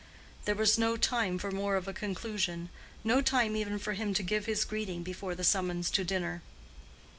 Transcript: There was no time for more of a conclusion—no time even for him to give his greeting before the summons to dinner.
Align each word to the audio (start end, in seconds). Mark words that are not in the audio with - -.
There 0.45 0.55
was 0.55 0.79
no 0.79 0.97
time 0.97 1.37
for 1.37 1.51
more 1.51 1.75
of 1.75 1.87
a 1.87 1.93
conclusion—no 1.93 3.21
time 3.21 3.55
even 3.55 3.77
for 3.77 3.93
him 3.93 4.15
to 4.15 4.23
give 4.23 4.47
his 4.47 4.65
greeting 4.65 5.03
before 5.03 5.35
the 5.35 5.43
summons 5.43 5.91
to 5.91 6.03
dinner. 6.03 6.41